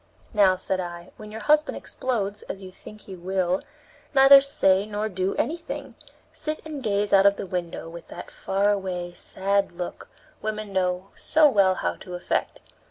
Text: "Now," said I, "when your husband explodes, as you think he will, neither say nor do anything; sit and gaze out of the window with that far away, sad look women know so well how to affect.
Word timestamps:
"Now," 0.33 0.55
said 0.55 0.79
I, 0.79 1.11
"when 1.17 1.29
your 1.31 1.41
husband 1.41 1.77
explodes, 1.77 2.41
as 2.49 2.63
you 2.63 2.71
think 2.71 3.01
he 3.01 3.15
will, 3.15 3.61
neither 4.15 4.41
say 4.41 4.87
nor 4.87 5.07
do 5.09 5.35
anything; 5.35 5.93
sit 6.31 6.59
and 6.65 6.81
gaze 6.81 7.13
out 7.13 7.27
of 7.27 7.35
the 7.35 7.45
window 7.45 7.87
with 7.87 8.07
that 8.07 8.31
far 8.31 8.71
away, 8.71 9.13
sad 9.13 9.71
look 9.73 10.09
women 10.41 10.73
know 10.73 11.09
so 11.13 11.47
well 11.47 11.75
how 11.75 11.97
to 11.97 12.15
affect. 12.15 12.63